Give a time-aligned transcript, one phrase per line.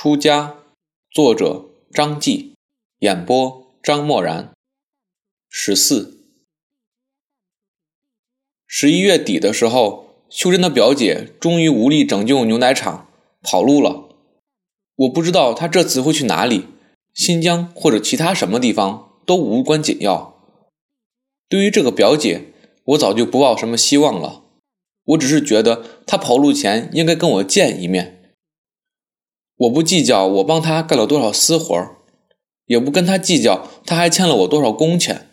[0.00, 0.54] 出家，
[1.10, 2.54] 作者张继，
[3.00, 4.52] 演播张默然。
[5.48, 6.20] 十四，
[8.64, 13.10] 十一月底的时候，秀珍的表姐终于无力拯救牛奶厂，
[13.42, 14.08] 跑路了。
[14.94, 16.66] 我不知道她这次会去哪里，
[17.12, 20.40] 新疆或者其他什么地方都无关紧要。
[21.48, 22.52] 对于这个表姐，
[22.84, 24.44] 我早就不抱什么希望了。
[25.06, 28.17] 我只是觉得她跑路前应该跟我见一面。
[29.58, 31.96] 我不计较我帮他干了多少私活儿
[32.66, 35.26] 也不跟他计较他还欠了我多少工钱。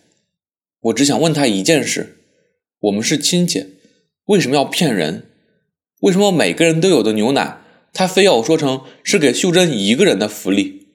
[0.82, 2.18] 我只想问他一件事：
[2.80, 3.78] 我们是亲戚，
[4.26, 5.30] 为什么要骗人？
[6.02, 7.62] 为什么每个人都有的牛奶，
[7.94, 10.88] 他非要说成是给秀珍一个人的福利？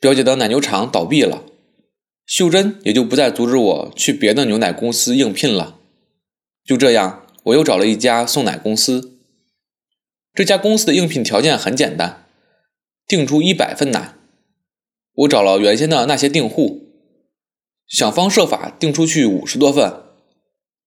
[0.00, 1.44] 表姐的奶牛场倒闭了，
[2.24, 5.80] 秀珍也就不再阻止我去别的牛奶公司应聘了。
[6.64, 9.17] 就这样，我又找了一家送奶公司。
[10.38, 12.24] 这家公司的应聘条件很简单，
[13.08, 14.14] 订出一百份奶。
[15.12, 16.92] 我找了原先的那些订户，
[17.88, 19.92] 想方设法订出去五十多份。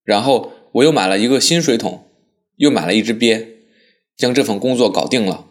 [0.06, 2.06] 然后我又买了一个新水桶，
[2.56, 3.58] 又买了一只鳖，
[4.16, 5.48] 将这份工作搞定了。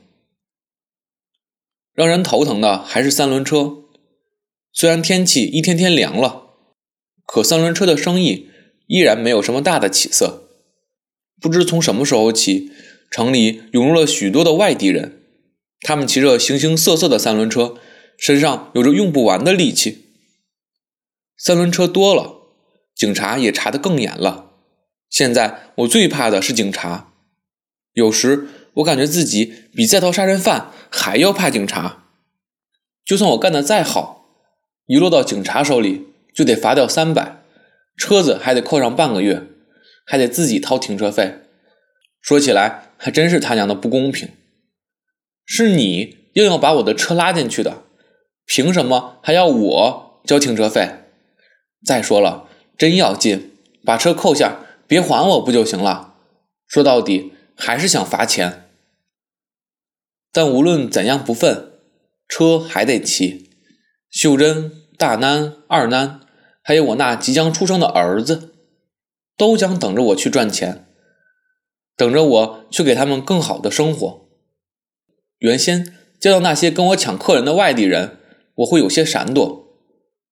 [1.93, 3.85] 让人头疼的还是三轮车。
[4.73, 6.55] 虽然天气一天天凉了，
[7.27, 8.49] 可三轮车的生意
[8.87, 10.49] 依然没有什么大的起色。
[11.39, 12.73] 不知从什么时候起。
[13.11, 15.21] 城里涌入了许多的外地人，
[15.81, 17.75] 他们骑着形形色色的三轮车，
[18.17, 20.07] 身上有着用不完的力气。
[21.37, 22.37] 三轮车多了，
[22.95, 24.53] 警察也查得更严了。
[25.09, 27.13] 现在我最怕的是警察，
[27.95, 32.05] 有时我感觉自己比在逃杀人犯还要怕警察。
[33.05, 34.27] 就算我干得再好，
[34.87, 37.43] 一落到警察手里就得罚掉三百，
[37.97, 39.49] 车子还得扣上半个月，
[40.07, 41.41] 还得自己掏停车费。
[42.21, 42.90] 说起来。
[43.03, 44.29] 还真是他娘的不公平！
[45.47, 47.85] 是你硬要把我的车拉进去的，
[48.45, 50.87] 凭什么还要我交停车费？
[51.83, 53.53] 再说了，真要进，
[53.87, 56.15] 把车扣下，别还我不就行了？
[56.69, 58.69] 说到底还是想罚钱。
[60.31, 61.71] 但无论怎样不忿，
[62.29, 63.51] 车还得骑。
[64.11, 66.21] 秀珍、大囡、二囡，
[66.63, 68.53] 还有我那即将出生的儿子，
[69.39, 70.85] 都将等着我去赚钱。
[72.01, 74.27] 等着我去给他们更好的生活。
[75.37, 75.85] 原先
[76.19, 78.17] 见到那些跟我抢客人的外地人，
[78.55, 79.67] 我会有些闪躲，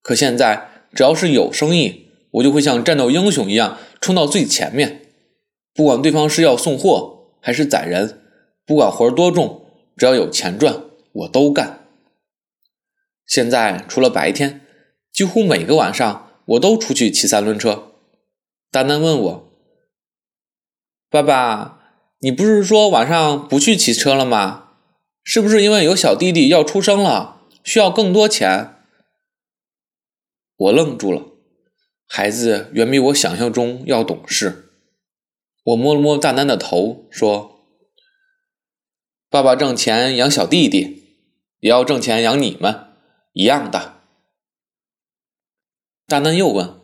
[0.01, 5.03] 可现在只要是有生意，我就会像战斗英雄一样冲到最前面。
[5.75, 8.19] 不管对方是要送货还是宰人，
[8.65, 11.87] 不管活多重，只要有钱赚，我都干。
[13.27, 14.63] 现在除了白天，
[15.13, 17.93] 几乎每个晚上我都出去骑三轮车。
[18.71, 19.48] 丹丹问我。
[21.11, 21.81] 爸爸，
[22.19, 24.73] 你不是说晚上不去骑车了吗？
[25.25, 28.75] 是不是因为有小弟弟要出生了，需要更多钱？
[30.57, 31.33] 我愣住了，
[32.07, 34.71] 孩子远比我想象中要懂事。
[35.65, 37.61] 我摸了摸大丹的头，说
[39.31, 41.05] ：“爸爸挣钱养小弟弟，
[41.61, 42.89] 也要挣钱养你们，
[43.33, 44.01] 一样的。”
[46.07, 46.78] 大丹又问。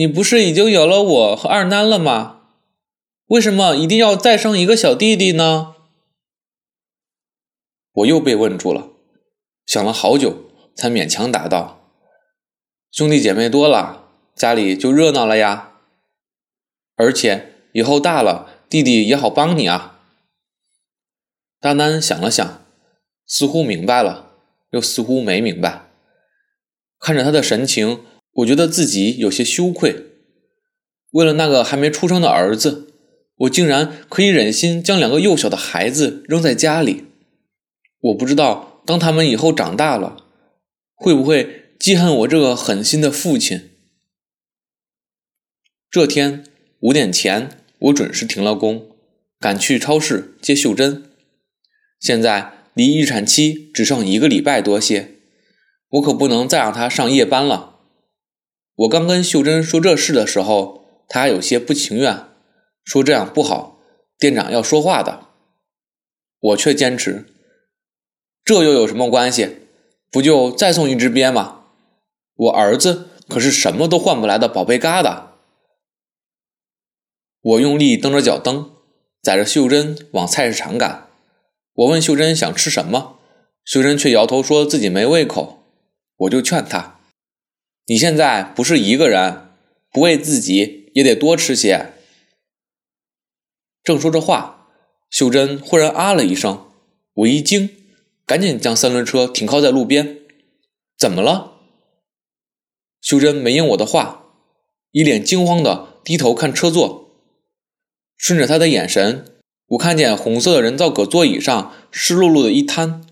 [0.00, 2.40] 你不是已经有了我和二囡了吗？
[3.26, 5.74] 为什么一定要再生一个小弟弟呢？
[7.92, 8.88] 我又被问住了，
[9.66, 11.92] 想了好久，才勉强答道
[12.90, 15.74] ：“兄弟姐妹多了，家里就热闹了呀。
[16.96, 20.00] 而且以后大了，弟弟也好帮你啊。”
[21.60, 22.64] 大囡想了想，
[23.26, 24.32] 似乎明白了，
[24.70, 25.90] 又似乎没明白，
[26.98, 28.06] 看着他的神情。
[28.32, 30.06] 我觉得自己有些羞愧，
[31.10, 32.92] 为了那个还没出生的儿子，
[33.36, 37.04] 我竟然可以忍心将两个幼小的孩子扔在家里。
[38.00, 40.24] 我不知道，当他们以后长大了，
[40.94, 43.70] 会不会记恨我这个狠心的父亲。
[45.90, 46.44] 这天
[46.80, 48.86] 五点前，我准时停了工，
[49.40, 51.02] 赶去超市接秀珍。
[51.98, 55.16] 现在离预产期只剩一个礼拜多些，
[55.90, 57.79] 我可不能再让她上夜班了。
[58.80, 62.24] 我刚跟秀珍说这事的时候，她还有些不情愿，
[62.82, 63.78] 说这样不好，
[64.18, 65.26] 店长要说话的。
[66.40, 67.26] 我却坚持，
[68.42, 69.58] 这又有什么关系？
[70.10, 71.64] 不就再送一只鳖吗？
[72.34, 75.24] 我儿子可是什么都换不来的宝贝疙瘩。
[77.42, 78.70] 我用力蹬着脚蹬，
[79.22, 81.08] 载着秀珍往菜市场赶。
[81.74, 83.18] 我问秀珍想吃什么，
[83.62, 85.62] 秀珍却摇头说自己没胃口。
[86.16, 86.99] 我就劝她。
[87.90, 89.48] 你现在不是一个人，
[89.90, 91.94] 不为自己也得多吃些。
[93.82, 94.68] 正说着话，
[95.10, 96.70] 秀珍忽然啊了一声，
[97.14, 97.68] 我一惊，
[98.24, 100.20] 赶紧将三轮车停靠在路边。
[100.96, 101.54] 怎么了？
[103.00, 104.24] 秀珍没应我的话，
[104.92, 107.10] 一脸惊慌的低头看车座。
[108.16, 109.24] 顺着她的眼神，
[109.70, 113.04] 我看见红色的人造革座椅上湿漉漉的一滩。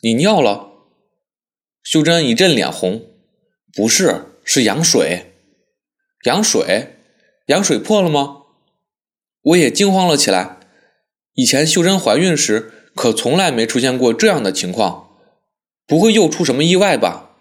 [0.00, 0.70] 你尿了？
[1.82, 3.10] 秀珍一阵脸红。
[3.74, 5.32] 不是，是羊水。
[6.24, 6.96] 羊水？
[7.46, 8.42] 羊水破了吗？
[9.42, 10.58] 我也惊慌了起来。
[11.34, 15.18] 以前秀珍怀孕时可从来没出现过这样的情况，
[15.86, 17.36] 不会又出什么意外吧？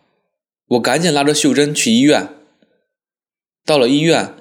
[0.66, 2.30] 我赶紧拉着秀珍去医院。
[3.64, 4.34] 到了医院，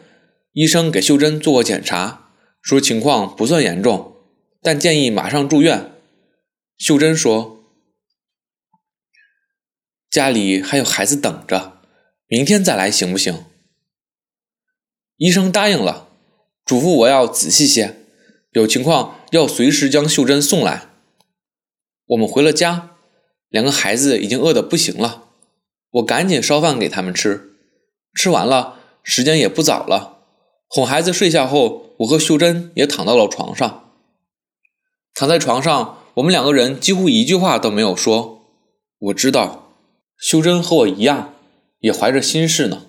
[0.52, 2.30] 医生给秀珍做过检查，
[2.62, 4.16] 说情况不算严重，
[4.62, 5.92] 但建议马上住院。
[6.78, 7.64] 秀珍说
[10.10, 11.81] ：“家里还有孩子等着，
[12.32, 13.44] 明天再来行不行？”
[15.19, 16.08] 医生答应了，
[16.64, 17.96] 嘱咐我要仔细些。
[18.52, 20.88] 有情况要随时将秀珍送来。
[22.06, 22.96] 我们回了家，
[23.50, 25.29] 两个孩子已经饿得不行了。
[25.90, 27.50] 我赶紧烧饭给他们吃。
[28.14, 30.25] 吃完了，时间也不早了。
[30.69, 33.93] 哄孩子睡下后，我和秀珍也躺到了床上。
[35.12, 38.46] 躺在床上，我们两个人几乎一句话都没有说。
[38.99, 39.75] 我知道，
[40.19, 41.34] 秀珍和我一样，
[41.82, 42.87] 也怀着心事呢。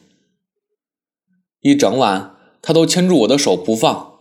[1.59, 4.19] 一整晚，他都牵住我的手不放。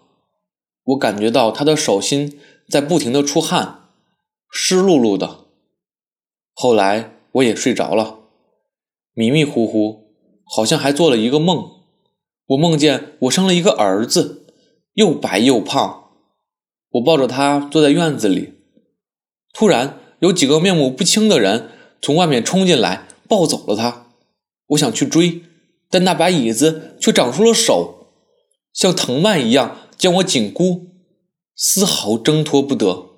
[0.84, 3.88] 我感觉到他的手心在不停的出汗，
[4.50, 5.44] 湿漉漉的。
[6.52, 8.18] 后来我也睡着了，
[9.14, 10.06] 迷迷糊糊，
[10.44, 11.70] 好像还做了一个梦。
[12.46, 14.46] 我梦见我生了一个儿子，
[14.94, 16.10] 又白又胖。
[16.90, 18.54] 我抱着他坐在院子里，
[19.52, 21.70] 突然有几个面目不清的人
[22.02, 24.01] 从外面冲进来，抱走了他。
[24.72, 25.42] 我想去追，
[25.88, 28.08] 但那把椅子却长出了手，
[28.72, 29.78] 像藤蔓一样。
[29.98, 30.88] 将我紧箍，
[31.54, 33.10] 丝毫挣脱不得。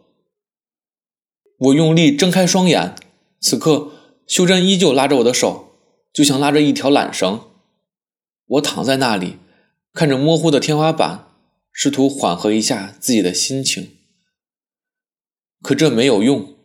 [1.56, 2.95] 我用力睁开双眼，
[3.41, 3.91] 此刻
[4.27, 5.79] 秀珍依旧拉着我的手，
[6.12, 7.41] 就像拉着一条缆绳。
[8.47, 9.39] 我躺在那里，
[9.95, 11.29] 看着模糊的天花板，
[11.73, 13.97] 试图缓和一下自己的心情。
[15.62, 16.56] 可这没有用，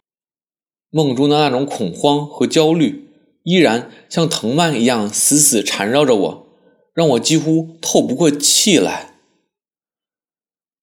[0.90, 3.09] 梦中的那种恐慌和焦虑
[3.50, 6.48] 依然像藤蔓一样死死缠绕着我，
[6.94, 9.16] 让我几乎透不过气来。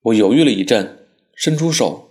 [0.00, 2.08] 我犹豫了一阵，伸出手，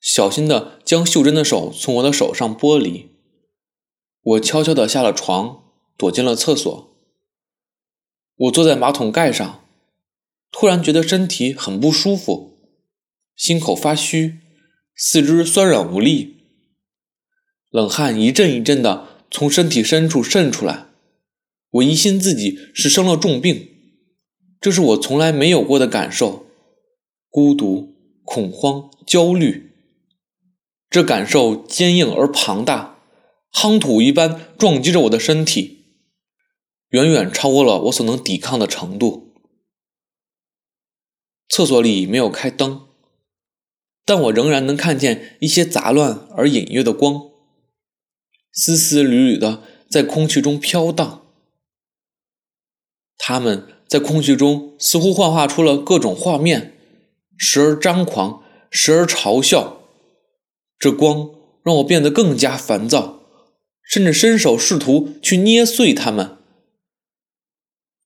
[0.00, 3.16] 小心地将秀珍的手从我的手上剥离。
[4.22, 5.64] 我悄悄地下了床，
[5.96, 6.96] 躲进了厕所。
[8.36, 9.64] 我坐在马桶盖上，
[10.52, 12.60] 突然觉得身体很不舒服，
[13.34, 14.38] 心口发虚，
[14.94, 16.36] 四肢酸软无力，
[17.70, 20.86] 冷汗一阵一阵的从身体深处渗出来。
[21.70, 23.68] 我疑心自己是生了重病，
[24.60, 26.46] 这是我从来没有过的感受。
[27.28, 27.94] 孤独、
[28.24, 29.72] 恐慌、焦虑，
[30.88, 33.00] 这感受坚硬而庞大，
[33.52, 35.84] 夯土一般撞击着我的身体，
[36.88, 39.34] 远远超过了我所能抵抗的程度。
[41.48, 42.86] 厕所里没有开灯，
[44.06, 47.30] 但我仍然能看见一些杂乱而隐约的光，
[48.56, 51.22] 丝丝缕缕的在空气中飘荡。
[53.18, 56.72] 它们在空气中似乎幻化出了各种画面。
[57.38, 59.82] 时而张狂，时而嘲笑，
[60.78, 61.28] 这光
[61.62, 63.20] 让我变得更加烦躁，
[63.82, 66.38] 甚至伸手试图去捏碎它们。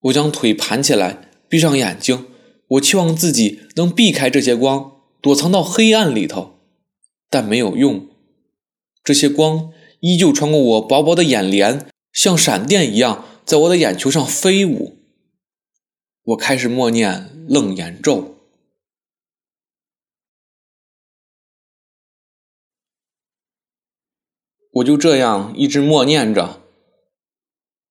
[0.01, 2.27] 我将腿盘起来，闭上眼睛，
[2.71, 6.59] 我期望自己能避开这些光，躲藏到黑暗里头，
[7.29, 8.09] 但没有用。
[9.05, 14.99] 这些光依旧穿过我薄薄的眼帘，像闪电一样在我的眼球上飞舞。
[16.23, 18.37] 我开始默念楞严咒。
[24.75, 26.61] 我就这样一直默念着，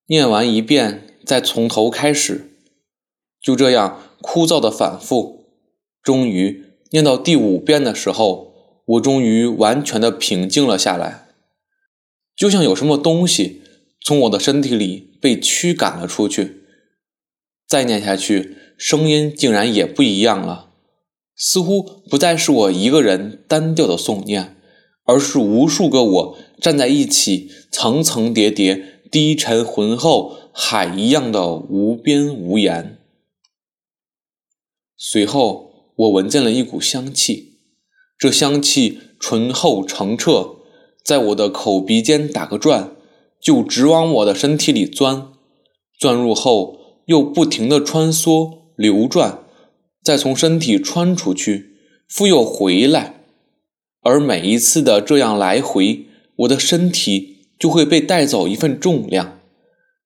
[0.06, 2.56] 念完一遍，再从头开始，
[3.38, 5.44] 就这样枯燥的反复。
[6.02, 11.29] 终于念到第五遍的时候，我终于完全的平静了下来，
[12.40, 13.60] 就像有什么东西
[14.00, 16.62] 从我的身体里被驱赶了出去。
[17.68, 20.72] 再念下去，声音竟然也不一样了，
[21.36, 24.56] 似乎不再是我一个人单调的诵念。
[25.04, 32.96] 而是无数个我站在一起，层层叠叠、低沉浑厚，海一样的无边无言。
[34.96, 37.58] 随后，我闻见了一股香气，
[38.16, 40.59] 这香气醇厚澄澈，
[41.04, 42.92] 在我的口鼻间打个转，
[43.40, 45.28] 就直往我的身体里钻，
[45.98, 49.40] 钻入后又不停地穿梭流转，
[50.02, 51.76] 再从身体穿出去，
[52.08, 53.24] 复又回来。
[54.02, 59.40] 而每一次的这样来回，我的身体就会被带走一份重量。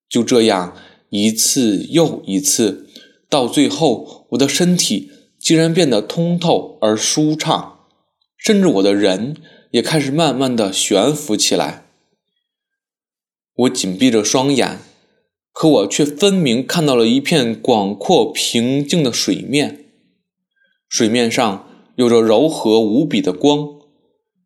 [0.09, 0.75] 就这样
[1.09, 2.87] 一次又一次，
[3.29, 5.09] 到最后，我的身体
[5.39, 7.79] 竟然变得通透而舒畅，
[8.37, 9.37] 甚至我的人
[9.75, 11.83] 也开始慢慢的悬浮起来。
[13.55, 14.79] 我紧闭着双眼，
[15.51, 19.87] 可我却分明看到了一片广阔平静的水面，
[20.87, 21.67] 水面上
[21.97, 23.67] 有着柔和无比的光。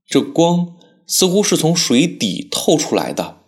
[0.08, 3.42] 这光似乎是从水底透出来的，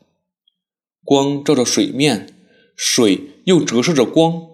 [1.03, 2.31] 光照着水面，
[2.75, 4.49] 水又折射着光，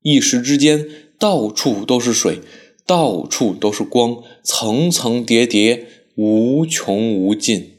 [0.00, 0.84] 一时之间，
[1.16, 2.40] 到处都是水，
[2.84, 5.86] 到处都是光，层层叠叠，
[6.16, 7.78] 无穷无尽。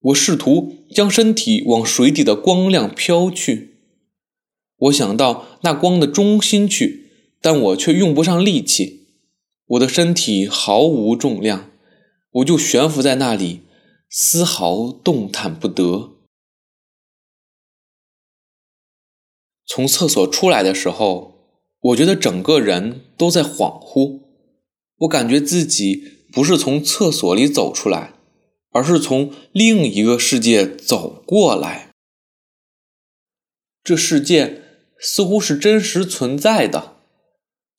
[0.00, 3.78] 我试图将身体往水底的光亮飘去，
[4.76, 9.06] 我想到那光的中心去，但我却用不上力气，
[9.66, 11.70] 我的身体毫无重量。
[12.32, 13.60] 我就悬浮在那里，
[14.10, 16.14] 丝毫动弹不得。
[19.64, 21.48] 从厕所出来的时候，
[21.80, 24.20] 我觉得整个人都在恍惚。
[24.98, 28.12] 我感觉自己不是从厕所里走出来，
[28.70, 31.90] 而是从另一个世界走过来。
[33.84, 34.62] 这世界
[34.98, 36.96] 似乎是真实存在的，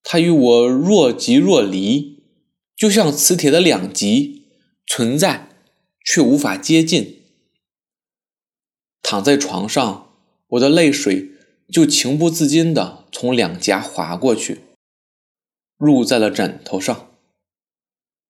[0.03, 2.23] 它与我若即若离，
[2.75, 4.43] 就像磁铁的两极。
[4.87, 5.49] 存在，
[6.05, 7.23] 却无法接近。
[9.01, 10.13] 躺在床上，
[10.49, 11.31] 我的泪水
[11.73, 14.59] 就情不自禁地从两颊滑过去，
[15.75, 17.14] 入在了枕头上。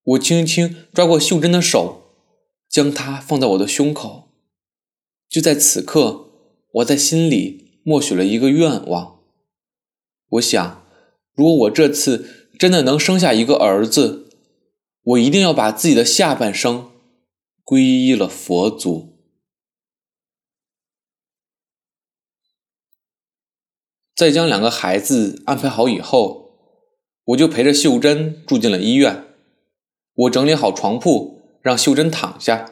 [0.06, 2.04] 我轻轻抓过秀珍的手，
[2.70, 4.30] 将她放在我的胸口。
[5.28, 6.30] 就在此刻，
[6.74, 9.20] 我在心里默许了一个愿望。
[10.30, 10.86] 我想，
[11.34, 14.30] 如果我这次真的能生下一个儿子，
[15.02, 16.92] 我一定要把自己的下半生
[17.64, 19.16] 皈依了佛祖。
[24.16, 26.52] 在将两个孩子安排好以后，
[27.26, 29.25] 我就陪着秀珍住进了医院。
[30.16, 32.72] 我整理好床铺，让秀珍躺下。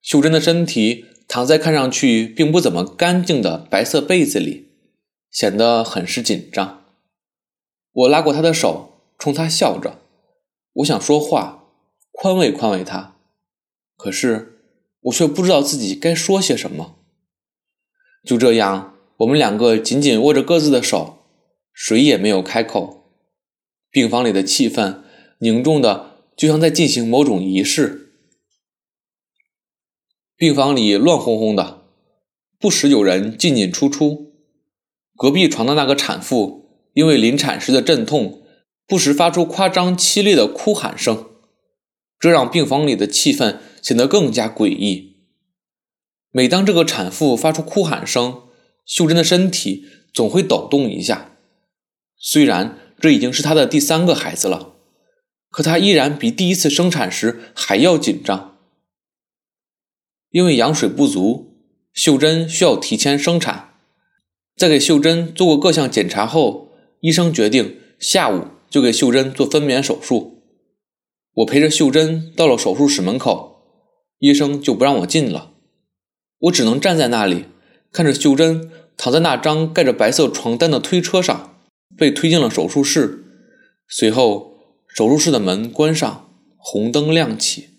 [0.00, 4.72] 秀珍的身体躺在看上去并不怎么干净的白色被子里，
[5.30, 6.82] 显得很是紧张。
[7.92, 10.00] 我拉过她的手，冲她笑着。
[10.72, 11.68] 我想说话，
[12.10, 13.14] 宽慰宽慰她，
[13.96, 14.58] 可是
[15.02, 16.96] 我却不知道自己该说些什么。
[18.24, 21.18] 就这样，我们两个紧紧握着各自的手，
[21.72, 23.04] 谁也没有开口。
[23.90, 25.02] 病房里的气氛
[25.38, 26.11] 凝重的，
[26.42, 28.14] 就像在进行某种仪式。
[30.36, 31.84] 病房里乱哄哄的，
[32.58, 34.32] 不时有人进进出出。
[35.16, 38.42] 隔壁床的那个产妇，因为临产时的阵痛。
[38.88, 41.26] 不时发出夸张凄厉的哭喊声，
[42.18, 45.18] 这让病房里的气氛显得更加诡异。
[46.32, 48.48] 每当这个产妇发出哭喊声，
[48.84, 51.36] 秀珍的身体总会抖动一下。
[52.16, 54.71] 虽然这已经是她的第三个孩子了，
[55.52, 58.58] 可她依然比第一次生产时还要紧张。
[60.30, 61.54] 因为羊水不足，
[61.92, 63.74] 秀珍需要提前生产。
[64.56, 68.48] 在给秀珍做过各项检查后，医生决定下午。
[68.72, 70.44] 就给秀珍做分娩手术，
[71.34, 73.66] 我陪着秀珍到了手术室门口，
[74.18, 75.52] 医生就不让我进了，
[76.38, 77.44] 我只能站在那里
[77.92, 81.58] 看着秀珍躺在那张盖着白色床单的推车上，
[81.98, 83.24] 被推进了手术室。
[83.86, 84.51] 随后，
[84.94, 87.70] 手术室的门关上，红灯亮起。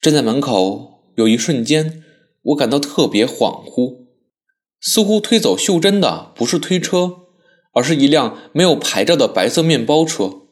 [0.00, 2.02] 站在门口，有一瞬间，
[2.42, 4.06] 我感到特别恍惚，
[4.80, 7.22] 似乎推走秀珍的不是推车。
[7.72, 10.46] 而是一辆没有牌照的白色面包车。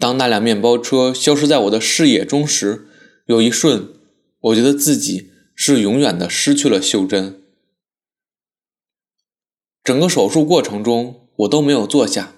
[0.00, 2.88] 当那辆面包车消失在我的视野中时，
[3.26, 3.94] 有一瞬，
[4.40, 7.40] 我觉得自己是永远的失去了秀珍。
[9.84, 12.34] 整个手术过程中，我都没有坐下，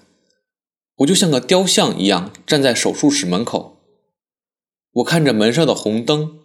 [0.97, 3.77] 我就像个雕像一样站在手术室门口。
[4.93, 6.39] 我看着门上的红灯，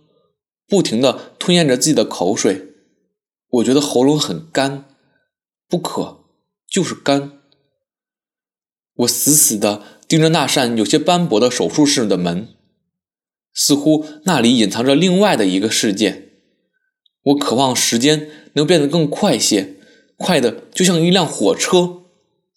[0.69, 2.69] 不停的吞咽着自己的口水。
[3.49, 4.85] 我觉得喉咙很干，
[5.69, 6.25] 不渴，
[6.69, 7.41] 就是干。
[8.97, 12.49] 我死死的盯着那扇有些斑驳的手术室的门，
[13.55, 16.29] 似乎那里隐藏着另外的一个世界。
[17.23, 19.77] 我渴望时间能变得更快些，
[20.17, 22.03] 快的就像一辆火车，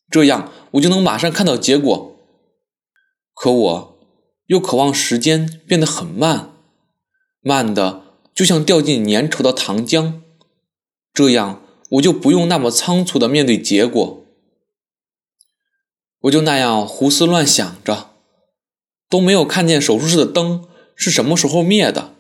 [0.10, 2.16] 这样我就能马上看到结果。
[3.34, 4.00] 可我
[4.48, 6.52] 又渴望时间变得很慢，
[7.42, 8.04] 慢的
[8.34, 10.22] 就像掉进粘稠的糖浆，
[11.14, 14.26] 这样我就不用那么仓促的面对结果。
[16.22, 18.12] 我就那样胡思乱想着，
[19.10, 22.16] 都没有看见手术室的灯是什么时候灭的。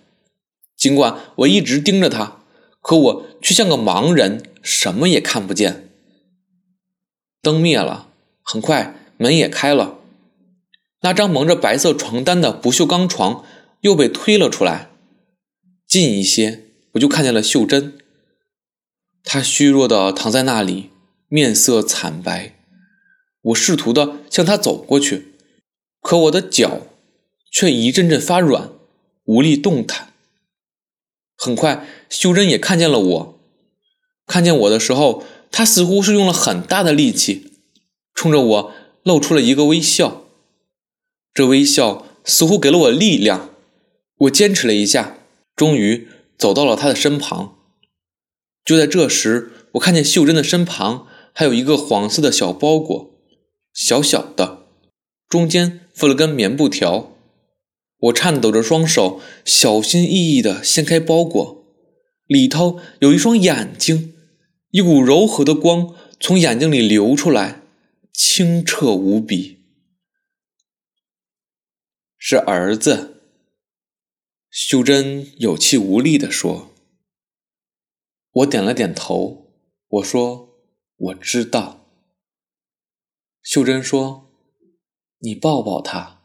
[0.77, 2.41] 尽管我一直盯着他，
[2.81, 5.89] 可我却像个盲人，什么也看不见。
[7.41, 8.09] 灯灭了，
[8.47, 9.97] 很快门也开了，
[11.01, 13.43] 那张蒙着白色床单的不锈钢床
[13.81, 14.91] 又被推了出来。
[15.87, 17.97] 近一些，我就看见了秀珍。
[19.23, 20.91] 她虚弱地躺在那里，
[21.27, 22.53] 面色惨白。
[23.41, 25.33] 我试图地向她走过去，
[26.01, 26.81] 可我的脚
[27.51, 28.69] 却一阵阵发软，
[29.23, 30.13] 无力动弹。
[31.35, 33.39] 很快，秀珍也看见了我。
[34.27, 37.54] 看见我的时候，她似乎是用了很大的力气，
[38.15, 38.71] 冲着我
[39.03, 40.23] 露出了一个微笑。
[41.31, 43.51] 这微笑似乎给了我力量。
[44.19, 45.17] 我坚持了一下，
[45.55, 46.07] 终于
[46.37, 47.57] 走到了他的身旁。
[48.63, 53.11] 就在这时，我看见秀珍的身旁还有一个黄色的小包裹，
[53.73, 54.67] 小小的，
[55.27, 57.11] 中间附了根棉布条。
[57.99, 61.65] 我颤抖着双手，小心翼翼地掀开包裹，
[62.27, 64.13] 里头有一双眼睛，
[64.71, 67.61] 一股柔和的光从眼睛里流出来，
[68.17, 69.65] 清澈无比。
[72.17, 73.21] 是儿子，
[74.49, 76.73] 秀珍有气无力地说。
[78.31, 79.53] 我点了点头，
[79.87, 80.57] 我说
[80.95, 81.89] ：“我知道。”
[83.43, 84.31] 秀珍说
[85.19, 86.23] ：“你抱抱他。”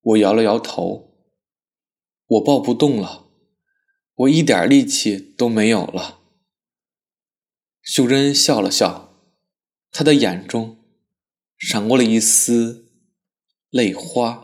[0.00, 1.14] 我摇了摇头，
[2.26, 3.28] 我抱不动了，
[4.14, 6.20] 我一点力气都没有了。
[7.82, 9.13] 秀珍笑了笑，
[9.96, 10.76] 他的眼中
[11.56, 12.90] 闪过了一丝
[13.70, 14.43] 泪花。